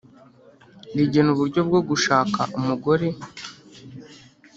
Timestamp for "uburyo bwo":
1.33-1.79